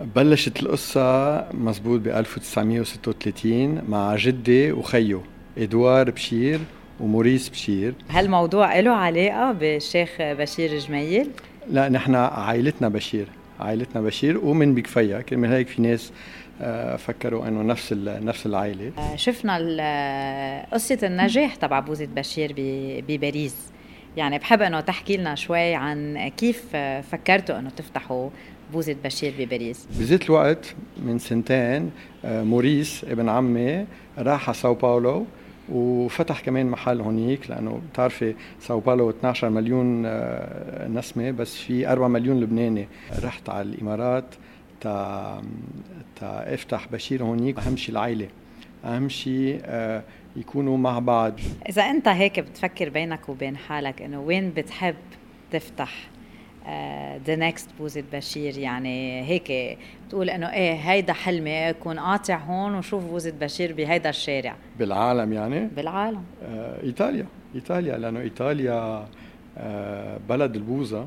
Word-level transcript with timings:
بلشت 0.00 0.62
القصة 0.62 1.46
مزبوط 1.52 2.00
ب 2.00 2.08
1936 2.08 3.82
مع 3.88 4.16
جدي 4.16 4.72
وخيه 4.72 5.20
إدوار 5.58 6.10
بشير 6.10 6.60
وموريس 7.00 7.48
بشير. 7.48 7.94
هالموضوع 8.10 8.80
له 8.80 8.90
علاقة 8.90 9.52
بالشيخ 9.52 10.10
بشير 10.20 10.78
جميل؟ 10.78 11.30
لا 11.70 11.88
نحن 11.88 12.14
عائلتنا 12.14 12.88
بشير 12.88 13.26
عائلتنا 13.60 14.02
بشير 14.02 14.38
ومن 14.38 14.74
بكفيا 14.74 15.20
كرمال 15.20 15.52
هيك 15.52 15.68
في 15.68 15.82
ناس 15.82 16.12
آه، 16.62 16.96
فكروا 16.96 17.48
إنه 17.48 17.62
نفس 17.62 17.92
نفس 18.06 18.46
العائلة. 18.46 18.92
آه، 18.98 19.16
شفنا 19.16 19.56
قصة 20.72 20.98
النجاح 21.02 21.54
تبع 21.54 21.80
بوزة 21.80 22.08
بشير 22.16 22.54
بباريس. 23.08 23.56
يعني 24.16 24.38
بحب 24.38 24.62
إنه 24.62 24.80
تحكي 24.80 25.16
لنا 25.16 25.34
شوي 25.34 25.74
عن 25.74 26.28
كيف 26.28 26.76
فكرتوا 27.10 27.58
إنه 27.58 27.70
تفتحوا 27.70 28.30
بوزة 28.72 28.96
بشير 29.04 29.34
بباريس. 29.38 29.86
بذات 29.98 30.24
الوقت 30.24 30.74
من 31.04 31.18
سنتين 31.18 31.90
آه، 32.24 32.42
موريس 32.42 33.04
ابن 33.04 33.28
عمي 33.28 33.86
راح 34.18 34.48
على 34.48 34.56
ساو 34.56 34.74
باولو 34.74 35.26
وفتح 35.68 36.40
كمان 36.40 36.66
محل 36.66 37.00
هونيك 37.00 37.50
لأنه 37.50 37.80
بتعرفي 37.92 38.34
ساو 38.60 38.80
باولو 38.80 39.10
12 39.10 39.48
مليون 39.48 40.02
آه، 40.06 40.88
نسمة 40.88 41.30
بس 41.30 41.56
في 41.56 41.88
4 41.92 42.08
مليون 42.08 42.40
لبناني. 42.40 42.88
رحت 43.22 43.48
على 43.48 43.62
الإمارات 43.68 44.24
تا 44.80 45.42
تا 46.20 46.54
افتح 46.54 46.88
بشير 46.92 47.22
هونيك. 47.22 47.58
أهم 47.58 47.76
شيء 47.76 47.92
العائلة. 47.92 48.28
أهم 48.84 49.08
شيء 49.08 49.60
آه، 49.64 50.02
يكونوا 50.36 50.78
مع 50.78 50.98
بعض. 50.98 51.40
إذا 51.68 51.82
أنت 51.82 52.08
هيك 52.08 52.40
بتفكر 52.40 52.88
بينك 52.88 53.28
وبين 53.28 53.56
حالك 53.56 54.02
إنه 54.02 54.20
وين 54.20 54.50
بتحب 54.50 54.94
تفتح؟ 55.50 56.08
the 57.26 57.36
next 57.36 57.68
بوزة 57.78 58.04
بشير 58.12 58.58
يعني 58.58 59.22
هيك 59.22 59.78
بتقول 60.06 60.30
إنه 60.30 60.52
إيه 60.52 60.74
هيدا 60.74 61.12
حلمي 61.12 61.70
اكون 61.70 61.98
قاطع 61.98 62.36
هون 62.36 62.74
وشوف 62.74 63.04
بوزة 63.04 63.32
بشير 63.40 63.72
بهيدا 63.72 64.10
الشارع. 64.10 64.56
بالعالم 64.78 65.32
يعني؟ 65.32 65.66
بالعالم. 65.76 66.22
آه 66.44 66.82
إيطاليا 66.82 67.26
إيطاليا 67.54 67.98
لأنه 67.98 68.20
إيطاليا 68.20 69.06
آه 69.58 70.18
بلد 70.28 70.56
البوزة. 70.56 71.06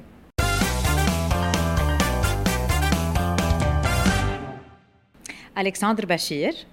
ألكسندر 5.57 6.05
بشير 6.05 6.49
آه، 6.53 6.72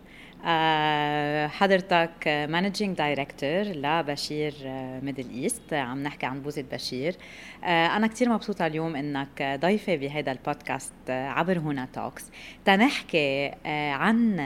حضرتك 1.48 2.28
managing 2.28 2.97
director 2.97 3.62
لبشير 3.62 4.55
Middle 5.03 5.30
East 5.30 5.72
عم 5.72 6.02
نحكي 6.02 6.27
عن 6.27 6.41
بوزة 6.41 6.64
بشير. 6.72 7.16
آه، 7.64 7.97
أنا 7.97 8.06
كثير 8.06 8.28
مبسوطة 8.28 8.66
اليوم 8.66 8.97
إنك 8.97 9.58
ضيفة 9.60 9.97
بهذا 9.97 10.32
البودكاست 10.32 10.92
عبر 11.08 11.58
هنا 11.58 11.88
Talks 11.92 12.25
تنحكي 12.64 13.50
آه، 13.66 13.91
عن 13.91 14.41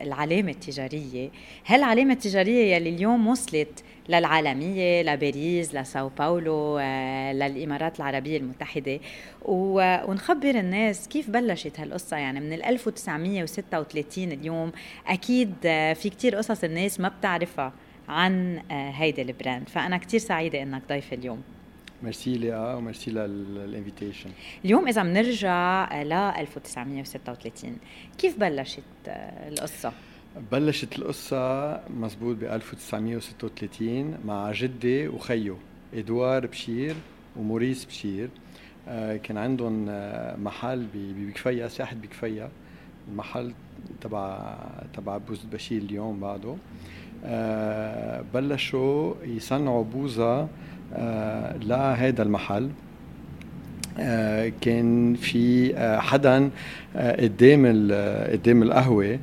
العلامة 0.00 0.50
التجارية. 0.50 1.30
هالعلامه 1.66 2.12
التجارية 2.12 2.74
يلي 2.74 2.88
اليوم 2.88 3.26
وصلت 3.26 3.84
للعالمية 4.08 5.02
لباريس 5.02 5.74
لساو 5.74 6.08
باولو 6.08 6.78
آه، 6.80 7.32
للإمارات 7.32 7.96
العربية 7.96 8.36
المتحدة؟ 8.36 9.00
ونخبر 9.42 10.50
الناس 10.50 11.08
كيف 11.08 11.30
بلشت 11.30 11.80
هالقصة؟ 11.80 12.16
يعني 12.16 12.40
من 12.40 12.52
1936 12.52 14.32
اليوم 14.32 14.72
أكيد 15.06 15.37
آه، 15.64 15.92
في 15.92 16.10
كتير 16.10 16.36
قصص 16.36 16.64
الناس 16.64 17.00
ما 17.00 17.08
بتعرفها 17.08 17.72
عن 18.08 18.58
آه، 18.70 18.90
هيدا 18.90 19.22
ال 19.22 19.29
brand. 19.29 19.68
فأنا 19.68 19.98
كتير 19.98 20.20
سعيدة 20.20 20.62
إنك 20.62 20.82
ضيف 20.88 21.12
اليوم. 21.12 21.42
ميرسي 22.02 22.34
ليا 22.34 22.74
و 22.74 22.80
merci 22.80 23.10
لل 23.10 23.28
invitation. 23.28 24.30
اليوم 24.64 24.88
إذا 24.88 25.02
بنرجع 25.02 26.02
ل 26.02 26.12
1936 26.12 27.76
كيف 28.18 28.38
بلشت 28.38 28.82
القصة؟ 29.48 29.92
بلشت 30.52 30.98
القصة 30.98 31.80
مزبوط 31.90 32.36
ب 32.36 32.44
1936 32.44 34.18
مع 34.24 34.52
جدي 34.52 35.08
وخيه 35.08 35.56
إدوار 35.94 36.46
بشير 36.46 36.94
وموريس 37.36 37.84
بشير. 37.84 38.28
آه، 38.88 39.16
كان 39.16 39.38
عندهم 39.38 39.86
آه، 39.88 40.36
محل 40.36 40.86
بكفيا 40.94 41.68
ساحة 41.68 41.96
بكفيا 41.96 42.50
المحل 43.12 43.52
تبع 44.00 44.54
تبع 44.94 45.18
بوز 45.18 45.40
بشير 45.52 45.82
اليوم 45.82 46.20
بعده. 46.20 46.54
آه، 47.24 48.24
بلشوا 48.34 49.14
يصنعوا 49.24 49.84
بوزة 49.84 50.48
لهذا 51.62 52.22
المحل. 52.22 52.70
كان 54.60 55.14
في 55.14 55.74
حدا 56.00 56.50
قدام 56.96 57.66
قدام 58.32 58.62
القهوة 58.62 59.18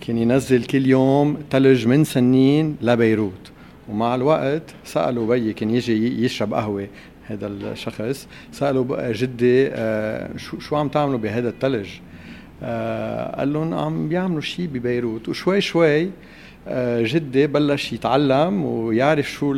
كان 0.00 0.18
ينزل 0.18 0.64
كل 0.64 0.86
يوم 0.86 1.38
ثلج 1.50 1.86
من 1.86 2.04
سنين 2.04 2.76
لبيروت. 2.82 3.52
ومع 3.88 4.14
الوقت 4.14 4.74
سألوا 4.84 5.26
بيي 5.26 5.52
كان 5.52 5.70
يجي 5.70 6.24
يشرب 6.24 6.54
قهوة 6.54 6.88
هذا 7.26 7.46
الشخص 7.46 8.28
سألوا 8.52 9.12
جدي 9.12 9.68
آه 9.68 10.36
شو 10.36 10.58
شو 10.58 10.76
عم 10.76 10.88
تعملوا 10.88 11.18
بهذا 11.18 11.48
الثلج 11.48 11.88
آه 11.88 12.05
قال 12.62 13.52
لهم 13.52 13.74
عم 13.74 14.08
بيعملوا 14.08 14.40
شيء 14.40 14.66
ببيروت. 14.66 15.28
وشوي 15.28 15.60
شوي 15.60 16.10
آه 16.68 17.02
جدي 17.02 17.46
بلش 17.46 17.92
يتعلم 17.92 18.64
ويعرف 18.64 19.30
شو 19.30 19.54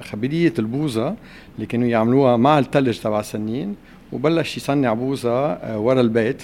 خبرية 0.00 0.54
البوزة 0.58 1.14
اللي 1.54 1.66
كانوا 1.66 1.88
يعملوها 1.88 2.36
مع 2.36 2.58
الثلج 2.58 2.98
تبع 2.98 3.22
سنين 3.22 3.76
وبلش 4.12 4.56
يصنع 4.56 4.92
بوزة 4.94 5.52
آه، 5.52 5.78
ورا 5.78 6.00
البيت. 6.00 6.42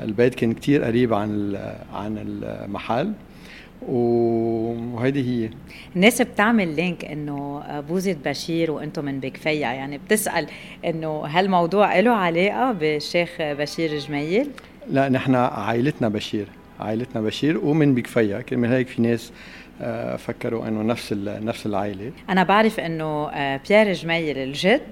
البيت 0.00 0.34
كان 0.34 0.52
كتير 0.52 0.84
قريب 0.84 1.14
عن 1.14 1.56
عن 1.94 2.18
المحل. 2.18 3.12
وهيدي 3.88 5.44
هي. 5.44 5.50
الناس 5.96 6.22
بتعمل 6.22 6.76
لينك 6.76 7.04
إنه 7.04 7.62
بوزة 7.80 8.16
بشير 8.24 8.70
وأنتم 8.70 9.04
من 9.04 9.20
بكفيا 9.20 9.52
يعني 9.52 9.98
بتسأل 9.98 10.46
إنه 10.84 11.08
هالموضوع 11.26 12.00
له 12.00 12.10
علاقة 12.10 12.72
بالشيخ 12.72 13.30
بشير 13.40 13.98
جميل؟ 13.98 14.48
لا 14.90 15.08
نحن 15.08 15.34
عائلتنا 15.34 16.08
بشير 16.08 16.46
عائلتنا 16.80 17.22
بشير 17.22 17.58
ومن 17.64 17.94
بكفيا 17.94 18.40
كرمال 18.40 18.72
هيك 18.72 18.88
في 18.88 19.02
ناس 19.02 19.32
آه، 19.82 20.16
فكروا 20.16 20.68
إنه 20.68 20.82
نفس 20.82 21.12
نفس 21.26 21.66
العائلة 21.66 22.12
أنا 22.30 22.42
بعرف 22.42 22.80
إنه 22.80 23.28
آه، 23.28 23.60
بيير 23.68 23.92
جميل 23.92 24.38
الجد 24.38 24.82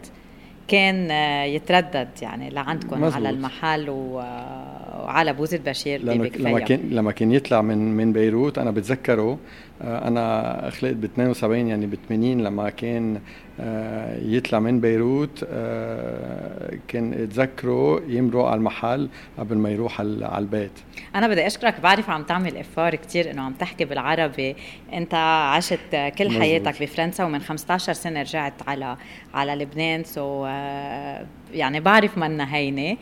كان 0.69 1.11
آه، 1.11 1.45
يتردد 1.45 2.09
يعني 2.23 2.51
لعندكم 2.51 3.01
مزبوط. 3.01 3.15
على 3.15 3.31
المحل 3.31 3.91
وعلى 3.91 5.33
بوزة 5.33 5.61
بشير 5.67 6.03
لما 6.03 6.25
لما 6.39 6.61
كان 6.61 6.81
لما 6.91 7.13
كان 7.13 7.33
يطلع 7.33 7.63
من 7.63 7.97
من 7.97 8.13
بيروت 8.13 8.59
أنا 8.59 8.71
بتذكره 8.71 9.39
أنا 9.81 10.71
خلقت 10.71 10.95
ب 10.95 11.05
72 11.05 11.69
يعني 11.69 11.87
ب 11.87 11.95
80 12.09 12.41
لما 12.41 12.71
كان 12.71 13.21
يطلع 14.23 14.59
من 14.59 14.81
بيروت 14.81 15.45
كان 16.89 17.13
اتذكره 17.13 18.03
يمرق 18.09 18.45
على 18.45 18.55
المحل 18.55 19.09
قبل 19.39 19.57
ما 19.57 19.71
يروح 19.71 20.01
على 20.01 20.39
البيت. 20.39 20.73
أنا 21.15 21.29
بدي 21.29 21.47
أشكرك 21.47 21.81
بعرف 21.81 22.11
عم 22.11 22.23
تعمل 22.23 22.57
إفار 22.57 22.95
كثير 22.95 23.31
إنه 23.31 23.43
عم 23.43 23.53
تحكي 23.53 23.85
بالعربي. 23.85 24.57
أنت 24.93 25.15
عشت 25.55 25.79
كل 26.19 26.27
مزبوط. 26.27 26.43
حياتك 26.43 26.83
بفرنسا 26.83 27.25
ومن 27.25 27.41
15 27.41 27.93
سنة 27.93 28.21
رجعت 28.21 28.55
على 28.67 28.97
على 29.35 29.55
لبنان. 29.55 30.05
سو 30.05 30.47
يعني 31.55 31.81
بعرف 31.81 32.19
منا 32.19 32.55
هينة. 32.55 32.97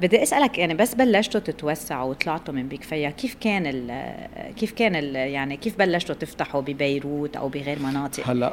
بدي 0.00 0.22
أسألك 0.22 0.58
يعني 0.58 0.74
بس 0.74 0.94
بلشتوا 0.94 1.40
تتوسعوا 1.40 2.10
وطلعتوا 2.10 2.54
من 2.54 2.68
بكفيا 2.68 3.10
كيف 3.10 3.36
كان 3.40 3.66
ال 3.66 4.14
كيف 4.56 4.72
كان 4.72 4.96
ال 4.96 5.16
يعني 5.16 5.56
كيف 5.56 5.78
بلشتوا 5.78 6.14
تفتحوا 6.14 6.60
ببيروت 6.60 7.36
أو 7.36 7.48
بغير 7.48 7.78
مناطق؟ 7.78 8.28
هلأ 8.28 8.52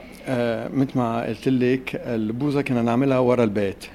مثل 0.73 0.97
ما 0.97 1.06
قلت 1.27 1.47
لك 1.47 2.01
البوزة 2.05 2.61
كنا 2.61 2.81
نعملها 2.81 3.19
ورا 3.19 3.43
البيت. 3.43 3.85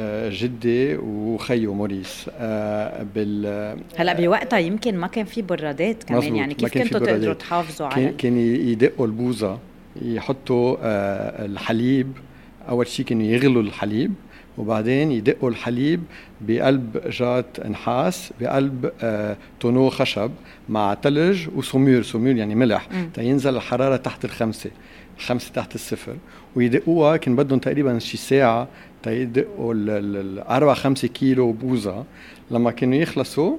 أه 0.00 0.30
جدي 0.32 0.96
وخيو 0.96 1.74
موريس. 1.74 2.30
أه 2.38 3.06
بال 3.14 3.78
هلا 3.96 4.12
بوقتها 4.12 4.58
يمكن 4.58 4.96
ما 4.96 5.06
كان 5.06 5.24
في 5.24 5.42
برادات 5.42 6.04
كمان 6.04 6.20
مزبوط. 6.20 6.38
يعني 6.38 6.54
كيف 6.54 6.74
كنتوا 6.78 7.00
تقدروا 7.00 7.34
تحافظوا 7.34 7.86
على 7.86 8.08
كان 8.18 8.38
يدقوا 8.38 9.06
البوزة 9.06 9.58
يحطوا 10.02 10.76
أه 10.82 11.44
الحليب. 11.46 12.12
أول 12.68 12.86
شيء 12.86 13.06
كانوا 13.06 13.22
يغلوا 13.22 13.62
الحليب 13.62 14.14
وبعدين 14.58 15.12
يدقوا 15.12 15.50
الحليب 15.50 16.02
بقلب 16.40 17.00
جات 17.10 17.66
نحاس 17.66 18.32
بقلب 18.40 18.90
آه 19.02 19.36
تونو 19.60 19.90
خشب 19.90 20.30
مع 20.68 20.96
ثلج 21.02 21.48
وسمير 21.56 22.02
سمير 22.02 22.36
يعني 22.36 22.54
ملح. 22.54 22.88
تينزل 23.14 23.56
الحرارة 23.56 23.96
تحت 23.96 24.24
الخمسة. 24.24 24.70
خمسة 25.18 25.52
تحت 25.52 25.74
الصفر. 25.74 26.16
ويدقوها 26.56 27.16
كان 27.16 27.36
بدهم 27.36 27.58
تقريبا 27.58 27.98
شي 27.98 28.16
ساعة 28.16 28.68
تيدقوا 29.02 29.74
الأربع 29.76 30.74
خمسة 30.74 31.08
كيلو 31.08 31.52
بوزة. 31.52 32.04
لما 32.50 32.70
كانوا 32.70 32.94
يخلصوا 32.94 33.56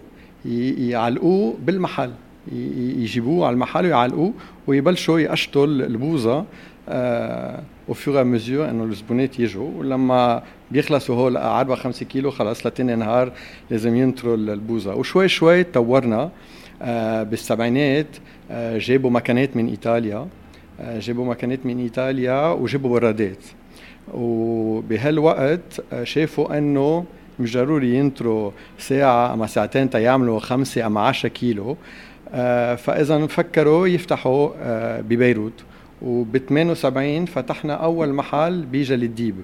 يعلقوه 0.78 1.58
بالمحل. 1.66 2.12
يجيبوه 2.52 3.48
على 3.48 3.54
المحل 3.54 3.86
ويعلقوه 3.86 4.34
ويبلشوا 4.68 5.20
يقشطوا 5.20 5.66
البوزة 5.66 6.46
آه 6.90 7.64
وفيغ 7.88 8.24
مزيور 8.24 8.70
إنه 8.70 8.84
الزبونات 8.84 9.40
يجوا 9.40 9.70
ولما 9.78 10.44
بيخلصوا 10.72 11.16
هول 11.16 11.38
عربة 11.38 11.76
5 11.76 12.06
كيلو 12.06 12.32
خلص 12.32 12.66
لتاني 12.68 12.96
نهار 12.96 13.32
لازم 13.72 13.96
ينطروا 13.96 14.36
البوزة. 14.36 14.96
وشوي 14.96 15.28
شوي 15.28 15.64
تطورنا 15.64 16.30
آه 16.82 17.24
بالسبعينات 17.24 18.08
آه 18.52 18.78
جابوا 18.78 19.10
مكانات 19.10 19.58
من 19.58 19.68
إيطاليا. 19.68 20.28
جابوا 20.80 21.26
مكانات 21.26 21.66
من 21.66 21.80
إيطاليا 21.80 22.52
وجابوا 22.52 22.90
برادات 22.90 23.44
وبهالوقت 24.14 25.84
آه 25.94 26.04
شافوا 26.04 26.58
إنه 26.58 27.06
مش 27.40 27.54
ضروري 27.58 27.96
ينطروا 27.96 28.52
ساعة 28.80 29.34
أما 29.34 29.48
ساعتين 29.48 29.90
تيعملوا 29.90 30.40
خمسة 30.40 30.86
أما 30.86 31.02
عشرة 31.02 31.30
كيلو. 31.30 31.78
آه 32.34 32.76
فإذا 32.76 33.28
فكروا 33.28 33.88
يفتحوا 33.88 34.50
آه 34.62 35.02
ببيروت. 35.02 35.64
وب 36.02 36.38
78 36.38 37.26
فتحنا 37.26 37.74
أول 37.74 38.14
محل 38.14 38.66
بجل 38.66 39.04
الديب 39.04 39.36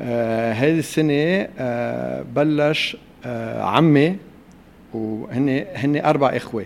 آه 0.00 0.52
هذه 0.52 0.78
السنة 0.78 1.48
آه 1.58 2.24
بلش 2.36 2.96
آه 3.24 3.62
عمي 3.62 4.16
وهن 4.94 5.64
هن 5.74 5.96
أربع 6.04 6.28
إخوة. 6.28 6.64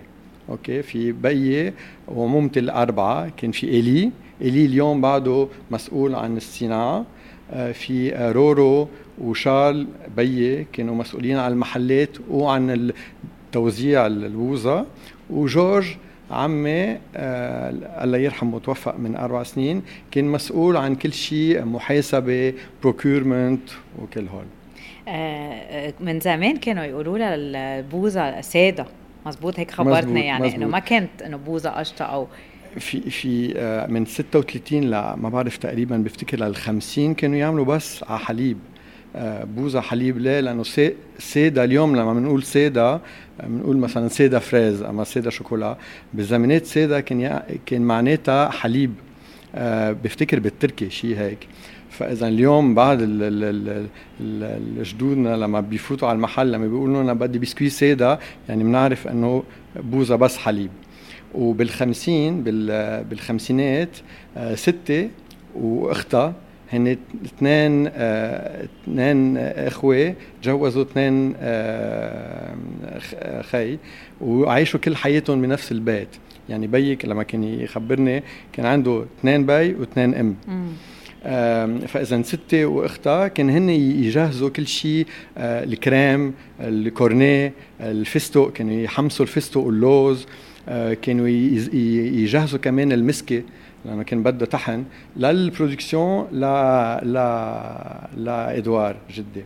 okay 0.50 0.82
في 0.82 1.12
بيي 1.12 1.72
وعمامتي 2.08 2.60
الأربعة 2.60 3.30
كان 3.36 3.50
في 3.52 3.68
إيلي. 3.68 4.10
إيلي 4.42 4.66
اليوم 4.66 5.00
بعده 5.00 5.48
مسؤول 5.70 6.14
عن 6.14 6.36
الصناعة. 6.36 7.04
آه 7.52 7.72
في 7.72 8.10
رورو 8.32 8.88
وشارل 9.20 9.86
بيي 10.16 10.66
كانوا 10.72 10.94
مسؤولين 10.94 11.36
عن 11.36 11.52
المحلات 11.52 12.08
وعن 12.30 12.92
توزيع 13.52 14.06
البوزة 14.06 14.86
وجورج 15.30 15.86
عمي 16.30 16.96
آه 17.16 17.70
الله 18.04 18.18
يرحمه 18.18 18.58
توفى 18.58 18.92
من 18.98 19.16
أربع 19.16 19.42
سنين 19.42 19.82
كان 20.10 20.24
مسؤول 20.24 20.76
عن 20.76 20.94
كل 20.94 21.12
شيء 21.12 21.64
محاسبة 21.64 22.54
procurement 22.82 23.70
وكل 24.02 24.26
هول. 24.28 24.44
آه 25.08 25.94
من 26.00 26.20
زمان 26.20 26.56
كانوا 26.56 26.84
يقولوا 26.84 27.18
لها 27.18 27.34
البوزة 27.34 28.40
ساده 28.40 28.86
مزبوط 29.26 29.58
هيك 29.58 29.70
خبرتنا 29.70 30.20
يعني 30.20 30.44
مزبوط. 30.44 30.56
انه 30.62 30.66
ما 30.68 30.78
كانت 30.78 31.22
إنه 31.22 31.36
بوزة 31.36 31.70
قشطة 31.70 32.04
أو 32.04 32.26
في 32.78 33.00
في 33.10 33.52
آه 33.56 33.86
من 33.86 34.04
36 34.06 34.80
ل 34.84 34.90
ما 34.94 35.28
بعرف 35.28 35.56
تقريبا 35.56 35.96
بفتكر 35.96 36.38
لل 36.40 36.56
50 36.56 37.14
كانوا 37.14 37.36
يعملوا 37.36 37.64
بس 37.64 38.04
على 38.04 38.18
حليب. 38.18 38.58
آه، 39.16 39.44
بوزة 39.44 39.80
حليب 39.80 40.18
ليه؟ 40.18 40.40
لأنه 40.40 40.62
سيدا 41.18 41.64
اليوم 41.64 41.96
لما 41.96 42.14
بنقول 42.14 42.42
سيدا 42.42 43.00
بنقول 43.46 43.76
مثلا 43.76 44.08
سيدا 44.08 44.38
فريز 44.38 44.82
أما 44.82 45.04
سيدا 45.04 45.30
شوكولا. 45.30 45.76
بالزمانات 46.14 46.66
سيدا 46.66 47.00
كان 47.00 47.42
كان 47.66 47.82
معناتها 47.82 48.50
حليب. 48.50 48.94
آه، 49.54 49.92
بفتكر 49.92 50.40
بالتركي 50.40 50.90
شيء 50.90 51.18
هيك. 51.18 51.38
فإذا 52.00 52.28
اليوم 52.28 52.74
بعد 52.74 52.98
جدودنا 54.82 55.36
لما 55.36 55.60
بيفوتوا 55.60 56.08
على 56.08 56.16
المحل 56.16 56.52
لما 56.52 56.66
بيقولوا 56.66 57.02
لنا 57.02 57.12
بدي 57.12 57.38
بسكوي 57.38 57.68
سيدا 57.68 58.18
يعني 58.48 58.64
بنعرف 58.64 59.08
إنه 59.08 59.42
بوزة 59.76 60.16
بس 60.16 60.36
حليب. 60.36 60.70
وبالخمسين 61.34 62.42
بالخمسينات 63.10 63.88
آه، 64.36 64.54
ستة 64.54 65.08
وأختها 65.54 66.34
هن 66.72 66.96
اثنين 67.24 67.90
آه، 67.94 68.64
اثنين 68.84 69.36
إخوة 69.38 70.14
تجوزوا 70.42 70.82
اثنين 70.82 71.34
آه، 71.40 72.54
خي 73.40 73.78
وعايشوا 74.20 74.80
كل 74.80 74.96
حياتهم 74.96 75.42
بنفس 75.42 75.72
البيت. 75.72 76.08
يعني 76.48 76.66
بيك 76.66 77.04
لما 77.04 77.22
كان 77.22 77.44
يخبرني 77.44 78.22
كان 78.52 78.66
عنده 78.66 79.04
اثنين 79.20 79.46
بي 79.46 79.74
واثنين 79.74 80.14
ام. 80.14 80.36
فإذا 81.86 82.22
ستي 82.22 82.66
وأختها 82.66 83.28
كان 83.28 83.50
هن 83.50 83.70
يجهزوا 83.70 84.48
كل 84.48 84.66
شيء 84.66 85.06
آه، 85.38 85.64
الكريم 85.64 86.34
ال 86.60 86.73
cornet 86.73 87.52
الفستق 87.80 88.52
كانوا 88.52 88.74
يحمصوا 88.74 89.26
الفستق 89.26 89.60
واللوز 89.60 90.26
كانوا 91.02 91.28
يجهزوا 91.28 92.58
كمان 92.58 92.92
المسكة 92.92 93.42
لأنه 93.84 94.02
كان 94.02 94.22
بده 94.22 94.46
طحن 94.46 94.84
لل 95.16 95.35
production 95.35 96.28
ل 96.32 96.40
ل 97.02 97.14
لادوار 98.24 98.96
جدي. 99.10 99.44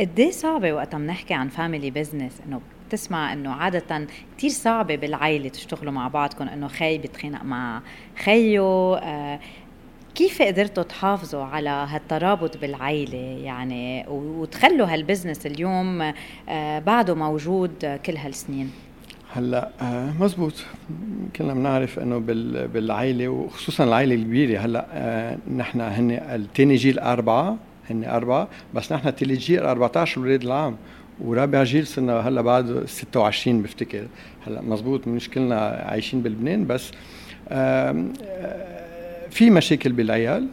قد 0.00 0.20
إيه 0.20 0.30
صعبة 0.30 0.72
وقت 0.72 0.94
عم 0.94 1.06
نحكي 1.06 1.34
عن 1.34 1.48
family 1.48 1.90
business 1.90 2.32
إنه 2.46 2.60
بتسمع 2.88 3.32
إنه 3.32 3.50
عادة 3.50 4.06
كثير 4.38 4.50
صعبة 4.50 4.96
بالعائلة 4.96 5.48
تشتغلوا 5.48 5.92
مع 5.92 6.08
بعضكم 6.08 6.48
إنه 6.48 6.68
خي 6.68 6.98
بيتخانق 6.98 7.44
مع 7.44 7.82
خيه 8.24 8.60
آه 8.96 9.40
كيف 10.14 10.42
قدرتوا 10.42 10.82
تحافظوا 10.82 11.44
على 11.44 11.68
هالترابط 11.70 12.56
بالعائله 12.56 13.18
يعني 13.44 14.04
وتخلوا 14.08 14.86
هال 14.86 14.98
business 14.98 15.46
اليوم 15.46 16.12
آه 16.48 16.78
بعده 16.78 17.14
موجود 17.14 17.98
كل 18.06 18.16
هالسنين؟ 18.16 18.70
هلا 19.32 19.68
آه 19.82 20.12
مزبوط. 20.20 20.52
كلنا 21.36 21.54
بنعرف 21.54 21.98
إنه 21.98 22.18
بالعائله 22.66 23.28
وخصوصا 23.28 23.84
العائله 23.84 24.14
الكبيرة. 24.14 24.60
هلا 24.60 24.86
آه 24.92 25.38
نحن 25.56 25.80
هن 25.80 26.10
الثاني 26.10 26.74
جيل 26.74 26.98
أربعة 26.98 27.56
هن 27.90 28.04
أربعة 28.04 28.48
بس 28.74 28.92
نحن 28.92 29.10
ثالث 29.10 29.38
جيل 29.38 29.62
14 29.62 30.20
ولاد 30.20 30.42
العام 30.42 30.76
ورابع 31.20 31.62
جيل 31.62 31.86
صرنا 31.86 32.20
هلا 32.28 32.40
بعد 32.42 32.82
26 32.86 33.62
بفتكر. 33.62 34.06
هلا 34.46 34.60
مزبوط 34.62 35.08
مش 35.08 35.30
كلنا 35.30 35.60
عايشين 35.88 36.22
بلبنان 36.22 36.66
بس 36.66 36.90
آه 37.48 38.04
في 39.32 39.50
مشاكل 39.50 39.92
بالعيال 39.92 40.48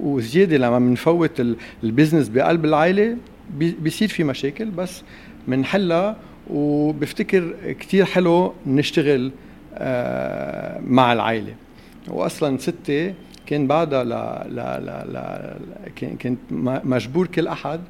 وزيادة 0.00 0.56
لما 0.56 0.78
بنفوت 0.78 1.40
البزنس 1.84 2.28
بقلب 2.28 2.64
العائله 2.64 3.16
بيصير 3.58 4.08
في 4.08 4.24
مشاكل 4.24 4.70
بس 4.70 5.02
بنحلها 5.48 6.16
وبفتكر 6.50 7.54
كتير 7.80 8.04
حلو 8.04 8.54
نشتغل 8.66 9.30
آه، 9.74 10.80
مع 10.80 11.12
العائله 11.12 11.54
واصلا 12.08 12.58
ستي 12.58 13.14
كان 13.46 13.66
بعدها 13.66 14.04
ل 14.04 14.08
ل 14.08 14.60
ل 14.86 14.90
ل 15.12 16.14
كنت 16.22 16.38
مجبور 16.84 17.26
كل 17.26 17.46
أحد. 17.46 17.80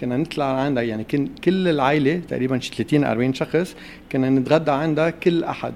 كنا 0.00 0.16
نطلع 0.16 0.44
عندها 0.44 0.82
يعني 0.82 1.04
كل 1.44 1.68
العائله 1.68 2.20
تقريبا 2.28 2.58
شي 2.58 2.70
30 2.74 3.04
40 3.04 3.34
شخص 3.34 3.74
كنا 4.12 4.30
نتغدى 4.30 4.70
عندها 4.70 5.10
كل 5.10 5.44
أحد. 5.44 5.72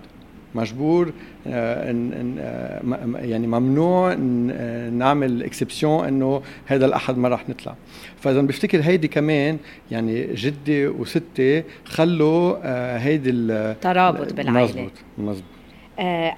مجبور 0.54 1.12
آه، 1.46 1.92
آه، 2.38 3.18
يعني 3.18 3.46
ممنوع 3.46 4.12
آه، 4.12 4.90
نعمل 4.90 5.42
اكسبسيون 5.42 6.06
إنه 6.06 6.42
هذا 6.66 6.86
الأحد 6.86 7.18
ما 7.18 7.28
راح 7.28 7.48
نطلع. 7.48 7.74
فإذا 8.20 8.40
بفتكر 8.40 8.80
هيدي 8.82 9.08
كمان 9.08 9.58
يعني 9.90 10.34
جدي 10.34 10.86
وستي 10.86 11.64
خلوا 11.84 12.56
هيدي 12.98 13.30
الترابط 13.30 14.32
بالعائلة. 14.32 14.64
مزبوط 14.64 14.92
مزبوط. 15.18 15.44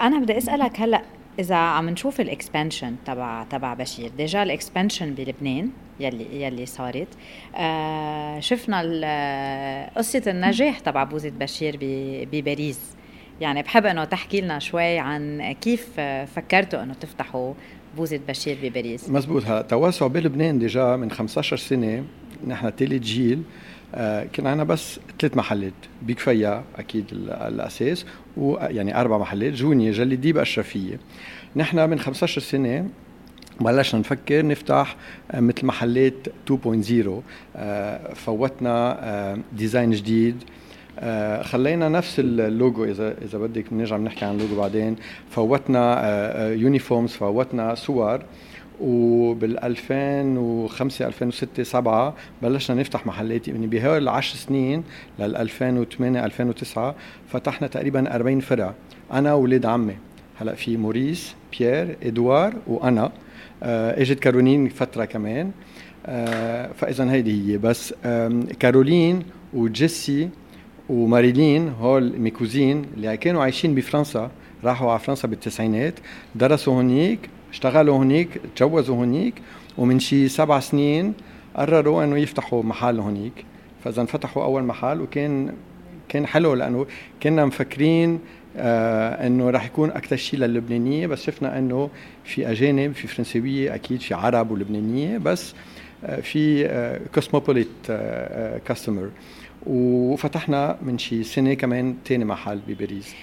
أنا 0.01 0.19
بدي 0.19 0.39
أسألك 0.39 0.81
هلأ 0.81 1.03
إذا 1.39 1.55
عم 1.57 1.91
نشوف 1.91 2.21
ال 2.21 2.28
expansion 2.28 2.95
تبع 3.07 3.45
تبع 3.51 3.75
بشير. 3.75 4.11
déjà 4.17 4.43
ال 4.43 4.50
expansion 4.50 5.15
بلبنان 5.15 5.71
يلي 6.01 6.43
يلي 6.43 6.67
صارت 6.67 7.09
آه 7.57 8.41
شفنا 8.41 8.81
قصة 9.97 10.23
النجاح 10.27 10.79
تبع 10.79 11.05
بوزة 11.05 11.33
بشير 11.41 11.79
بباريس. 12.33 12.81
يعني 13.41 13.63
بحب 13.63 13.87
إنه 13.87 14.05
تحكي 14.05 14.41
لنا 14.41 14.59
شوي 14.59 14.99
عن 14.99 15.53
كيف 15.61 16.01
فكرتوا 16.37 16.83
إنه 16.83 16.95
تفتحوا 16.95 17.55
بوزة 17.97 18.21
بشير 18.29 18.59
بباريس. 18.63 19.11
مزبوط. 19.11 19.45
هلا 19.47 19.63
توسع 19.63 20.07
بلبنان 20.07 20.59
déjà 20.59 20.97
من 20.97 21.11
15 21.11 21.57
سنة 21.57 22.05
نحن 22.47 22.71
ثالث 22.71 23.03
جيل. 23.03 23.43
آه 23.95 24.25
كان 24.33 24.47
عندنا 24.47 24.65
بس 24.65 25.01
ثلاث 25.21 25.37
محلات 25.37 25.73
بكفيا 26.03 26.65
أكيد 26.79 27.05
الأساس 27.31 28.07
ويعني 28.37 29.01
أربع 29.01 29.19
محلات 29.19 29.53
جونيا 29.53 29.93
جلي 29.93 30.17
ديب 30.17 30.39
اشرفيه 30.39 30.99
نحن 31.57 31.91
من 31.91 31.99
15 31.99 32.41
سنة 32.41 32.89
بلشنا 33.61 34.01
نفكر 34.01 34.47
نفتح 34.47 34.97
آه، 35.31 35.41
مثل 35.41 35.67
محلات 35.67 36.15
2.0 36.51 37.09
آه 37.57 38.15
فوتنا 38.15 39.39
design 39.53 39.91
جديد. 39.91 40.45
آه 40.99 41.43
خلينا 41.43 41.89
نفس 41.89 42.21
اللوجو. 42.21 42.85
اذا 42.85 43.15
إذا 43.23 43.39
بدك 43.39 43.65
بنرجع 43.71 43.97
بنحكي 43.97 44.25
عن 44.25 44.35
اللوجو 44.35 44.57
بعدين. 44.57 44.97
فوتنا 45.31 45.97
آه 46.05 46.53
uniforms 46.53 47.13
آه، 47.13 47.17
فوتنا 47.17 47.75
صور. 47.75 48.23
وبال 48.81 49.65
2005 49.65 51.07
2006 51.07 51.63
7 51.63 52.15
بلشنا 52.43 52.81
نفتح 52.81 53.07
محلات. 53.07 53.49
يعني 53.49 53.67
بهول 53.67 54.03
العشر 54.03 54.37
سنين 54.37 54.85
لل 55.19 55.37
2008 55.37 56.25
2009 56.25 56.95
فتحنا 57.29 57.69
تقريبا 57.69 58.15
40 58.15 58.41
فرع. 58.41 58.75
أنا 59.13 59.35
واولاد 59.35 59.67
عمي. 59.67 59.97
هلأ 60.41 60.55
في 60.55 60.77
موريس 60.77 61.35
بيير 61.59 61.97
إدوار 62.03 62.55
وأنا. 62.67 63.13
آه 63.63 64.03
إجت 64.03 64.19
كارولين 64.19 64.69
فترة 64.69 65.05
كمان. 65.05 65.51
آه 66.07 66.71
فاذا 66.77 67.13
هيدي 67.13 67.53
هي. 67.53 67.59
بس 67.59 67.95
كارولين 68.61 69.23
وجيسي 69.55 70.29
وماريلين 70.89 71.69
هول 71.69 72.19
mes 72.19 72.37
cousines 72.37 72.85
اللي 72.97 73.17
كانوا 73.17 73.43
عايشين 73.43 73.75
بفرنسا 73.75 74.31
راحوا 74.65 74.91
على 74.91 74.99
فرنسا 74.99 75.29
بالتسعينات 75.29 75.95
درسوا 76.35 76.81
هنيك 76.81 77.19
اشتغلوا 77.51 77.99
هنيك 77.99 78.29
تجوزوا 78.57 79.05
هنيك 79.05 79.35
ومن 79.79 79.99
شي 79.99 80.29
سبع 80.29 80.61
سنين 80.61 81.15
قرروا 81.57 82.05
إنه 82.05 82.19
يفتحوا 82.19 82.63
محل 82.63 83.01
هونيك. 83.01 83.45
فإذا 83.85 84.05
فتحوا 84.05 84.45
أول 84.45 84.63
محل 84.63 85.01
وكان 85.01 85.53
كان 86.09 86.27
حلو 86.27 86.55
لأنه 86.55 86.87
كنا 87.23 87.45
مفكرين 87.45 88.21
آه 88.57 89.27
إنه 89.27 89.51
راح 89.51 89.65
يكون 89.67 89.91
أكثر 89.91 90.17
شيء 90.17 90.41
للبنانية 90.41 91.07
بس 91.07 91.23
شفنا 91.23 91.59
إنه 91.59 91.91
في 92.25 92.51
أجانب 92.51 92.93
في 92.93 93.07
فرنسوية 93.07 93.75
أكيد 93.75 94.01
في 94.01 94.15
عرب 94.15 94.51
ولبنانية 94.51 95.19
بس 95.19 95.55
آه 96.05 96.21
في 96.21 96.67
آه 96.67 97.01
كوسموبوليت 97.15 97.69
كاستمر 98.67 99.09
وفتحنا 99.67 100.77
من 100.83 100.99
شي 100.99 101.23
سنة 101.23 101.55
كمان 101.55 101.97
ثاني 102.05 102.25
محل 102.25 102.61
بباريس. 102.69 103.15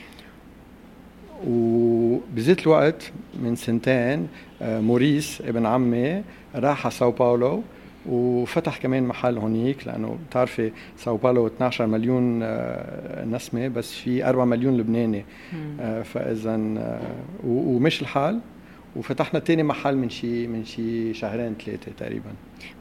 وبذات 1.47 2.61
الوقت 2.61 3.11
من 3.43 3.55
سنتين 3.55 4.27
آه، 4.61 4.79
موريس 4.79 5.41
ابن 5.41 5.65
عمي 5.65 6.23
راح 6.55 6.85
على 6.85 6.93
ساو 6.95 7.11
باولو 7.11 7.63
وفتح 8.05 8.77
كمان 8.77 9.03
محل 9.03 9.37
هونيك 9.37 9.87
لأنه 9.87 10.17
بتعرفي 10.29 10.71
ساو 10.97 11.17
باولو 11.17 11.47
12 11.47 11.87
مليون 11.87 12.39
آه، 12.43 13.25
نسمة 13.25 13.67
بس 13.67 13.93
في 13.93 14.25
4 14.29 14.45
مليون 14.45 14.77
لبناني. 14.77 15.25
آه، 15.79 16.01
فاذا 16.01 16.59
ومش 17.47 18.01
الحال. 18.01 18.39
وفتحنا 18.95 19.39
تاني 19.39 19.63
محل 19.63 19.95
من 19.95 20.09
شي 20.09 20.47
من 20.47 20.65
شي 20.65 21.13
شهرين 21.13 21.55
ثلاثة 21.65 21.91
تقريبا. 21.97 22.31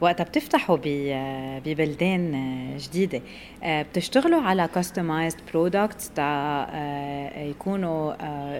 وقتها 0.01 0.23
بتفتحوا 0.23 0.77
ببلدان 1.65 2.77
جديدة. 2.77 3.21
بتشتغلوا 3.63 4.41
على 4.41 4.69
customized 4.75 5.37
products 5.53 6.09
تا 6.09 6.67
يكونوا 7.37 8.13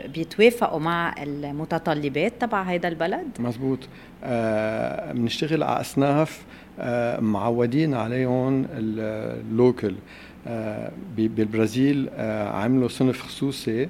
بيتوافقوا 0.08 0.80
مع 0.80 1.16
المتطلبات 1.24 2.34
تبع 2.42 2.62
هذا 2.62 2.88
البلد؟ 2.88 3.28
مزبوط. 3.40 3.80
بنشتغل 5.14 5.64
على 5.64 5.82
أصناف 5.82 6.46
معودين 7.20 7.94
عليهم 7.94 8.66
ال 8.74 8.94
local 8.94 9.96
بالبرازيل 11.18 12.10
عملوا 12.54 12.88
صنف 12.88 13.22
خصوصي 13.22 13.88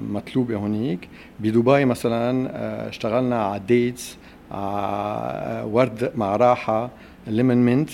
مطلوبه 0.00 0.56
هونيك. 0.56 1.08
بدبي 1.40 1.84
مثلا 1.84 2.50
آه، 2.50 2.88
اشتغلنا 2.88 3.44
على 3.44 3.62
dates 3.68 4.18
على 4.50 4.60
آه، 4.60 5.66
ورد 5.66 6.12
مع 6.16 6.36
راحة 6.36 6.90
lemon 7.26 7.56
mint 7.56 7.90